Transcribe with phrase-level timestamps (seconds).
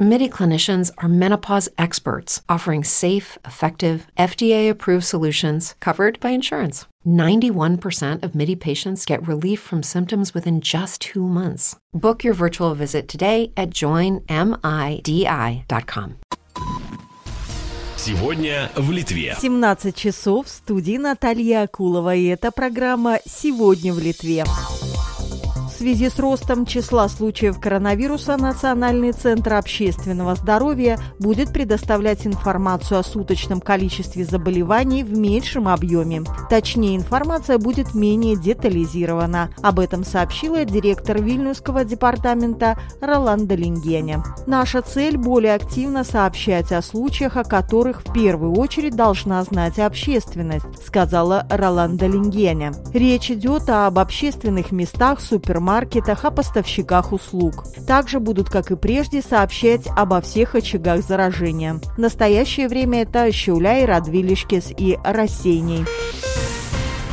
[0.00, 6.84] MIDI clinicians are menopause experts offering safe, effective, FDA approved solutions covered by insurance.
[7.06, 11.76] 91% of MIDI patients get relief from symptoms within just two months.
[11.94, 14.26] Book your virtual visit today at joinmidi.com.
[17.96, 19.34] Сегодня в Литве.
[19.40, 22.14] 17 часов в студии Наталья Акулова.
[22.14, 24.44] И это программа «Сегодня в Литве».
[25.81, 33.61] Связи с ростом числа случаев коронавируса Национальный центр общественного здоровья будет предоставлять информацию о суточном
[33.61, 36.21] количестве заболеваний в меньшем объеме.
[36.51, 39.49] Точнее, информация будет менее детализирована.
[39.63, 44.21] Об этом сообщила директор Вильнюсского департамента Роланда Лингене.
[44.45, 50.85] Наша цель– более активно сообщать о случаях, о которых в первую очередь должна знать общественность,
[50.85, 52.71] сказала Роланда Лингене.
[52.93, 57.63] Речь идет об общественных местах, супермаркетах, супермаркетах о поставщиках услуг.
[57.87, 61.79] Также будут, как и прежде, сообщать обо всех очагах заражения.
[61.95, 65.85] В настоящее время это Щауляй, Радвилишкес и Рассейний.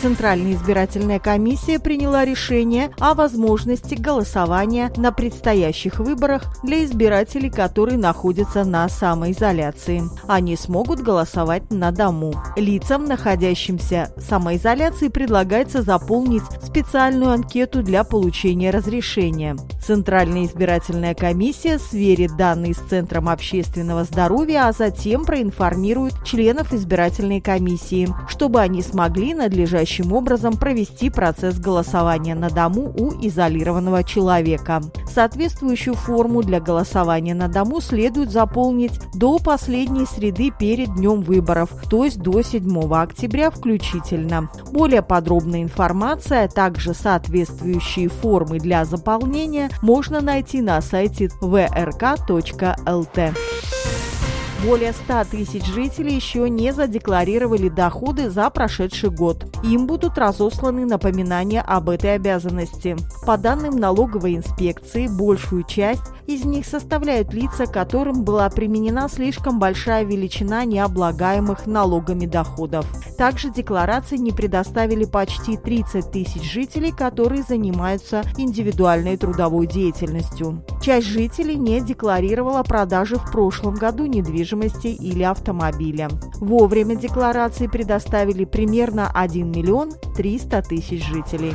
[0.00, 8.64] Центральная избирательная комиссия приняла решение о возможности голосования на предстоящих выборах для избирателей, которые находятся
[8.64, 10.04] на самоизоляции.
[10.26, 12.32] Они смогут голосовать на дому.
[12.56, 19.54] Лицам, находящимся в самоизоляции, предлагается заполнить специальную анкету для получения разрешения.
[19.84, 28.08] Центральная избирательная комиссия сверит данные с Центром общественного здоровья, а затем проинформирует членов избирательной комиссии,
[28.28, 34.80] чтобы они смогли надлежащим надлежащим образом провести процесс голосования на дому у изолированного человека.
[35.12, 42.04] Соответствующую форму для голосования на дому следует заполнить до последней среды перед днем выборов, то
[42.04, 44.48] есть до 7 октября включительно.
[44.72, 53.34] Более подробная информация, а также соответствующие формы для заполнения можно найти на сайте vrk.lt.
[54.62, 59.46] Более 100 тысяч жителей еще не задекларировали доходы за прошедший год.
[59.64, 62.94] Им будут разосланы напоминания об этой обязанности.
[63.24, 70.04] По данным налоговой инспекции, большую часть из них составляют лица, которым была применена слишком большая
[70.04, 72.84] величина необлагаемых налогами доходов.
[73.16, 80.62] Также декларации не предоставили почти 30 тысяч жителей, которые занимаются индивидуальной трудовой деятельностью.
[80.80, 86.08] Часть жителей не декларировала продажи в прошлом году недвижимости или автомобиля.
[86.36, 91.54] Вовремя декларации предоставили примерно 1 миллион 300 тысяч жителей.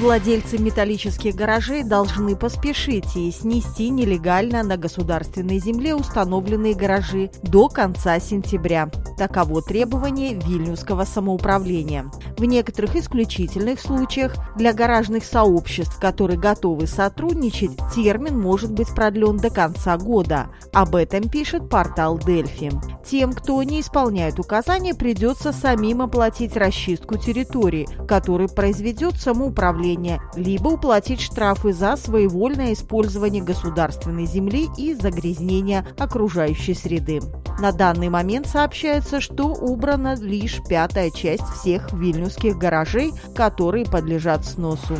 [0.00, 8.18] Владельцы металлических гаражей должны поспешить и снести нелегально на государственной земле установленные гаражи до конца
[8.18, 8.88] сентября.
[9.20, 12.10] Таково требование Вильнюсского самоуправления.
[12.38, 19.50] В некоторых исключительных случаях для гаражных сообществ, которые готовы сотрудничать, термин может быть продлен до
[19.50, 20.46] конца года.
[20.72, 22.72] Об этом пишет портал Дельфи.
[23.04, 31.20] Тем, кто не исполняет указания, придется самим оплатить расчистку территории, которую произведет самоуправление либо уплатить
[31.20, 37.20] штрафы за своевольное использование государственной земли и загрязнение окружающей среды.
[37.60, 44.96] На данный момент сообщается, что убрана лишь пятая часть всех вильнюсских гаражей, которые подлежат сносу.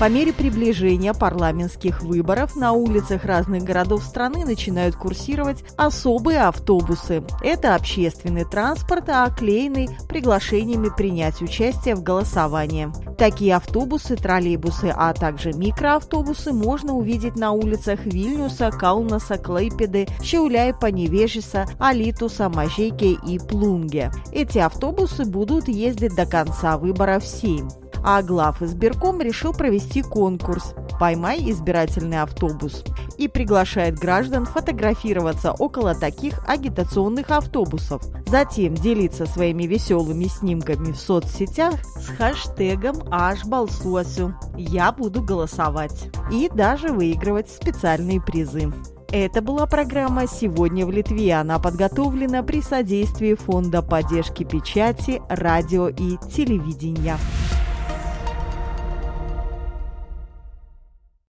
[0.00, 7.22] По мере приближения парламентских выборов на улицах разных городов страны начинают курсировать особые автобусы.
[7.42, 12.88] Это общественный транспорт, оклеенный приглашениями принять участие в голосовании.
[13.18, 21.66] Такие автобусы, троллейбусы, а также микроавтобусы можно увидеть на улицах Вильнюса, Каунаса, Клейпеды, Щауляя, Поневежиса,
[21.78, 24.10] Алитуса, Мажейке и Плунге.
[24.32, 27.68] Эти автобусы будут ездить до конца выборов в Сейм
[28.04, 32.84] а глав избирком решил провести конкурс «Поймай избирательный автобус»
[33.16, 38.02] и приглашает граждан фотографироваться около таких агитационных автобусов.
[38.26, 46.88] Затем делиться своими веселыми снимками в соцсетях с хэштегом «Ашбалсуасю» «Я буду голосовать» и даже
[46.88, 48.72] выигрывать специальные призы.
[49.12, 51.34] Это была программа «Сегодня в Литве».
[51.34, 57.18] Она подготовлена при содействии Фонда поддержки печати, радио и телевидения.